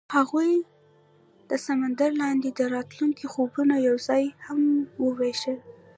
[0.15, 0.51] هغوی
[1.49, 4.59] د سمندر لاندې د راتلونکي خوبونه یوځای هم
[5.05, 5.57] وویشل.